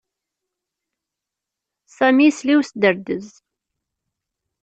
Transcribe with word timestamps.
Sami 1.95 2.23
yesla 2.27 2.51
i 2.53 2.55
usderdez. 2.59 3.27